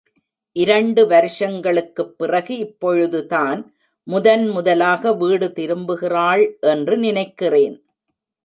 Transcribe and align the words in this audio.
இரண்டு 0.55 1.07
வருஷங்களுக்குப் 1.07 2.17
பிறகு 2.17 2.57
இப்பொழுது 2.57 3.25
தான் 3.25 3.61
முதன் 4.07 4.47
முதலாக 4.47 5.13
வீடு 5.13 5.47
திரும்புகிறாள் 5.51 6.43
என்று 6.67 6.97
நினைக்கிறேன். 6.97 7.77